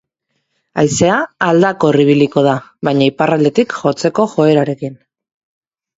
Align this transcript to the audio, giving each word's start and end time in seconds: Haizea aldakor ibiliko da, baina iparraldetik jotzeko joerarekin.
Haizea 0.83 1.17
aldakor 1.49 1.99
ibiliko 2.05 2.45
da, 2.49 2.55
baina 2.89 3.11
iparraldetik 3.13 3.77
jotzeko 3.85 4.27
joerarekin. 4.37 5.01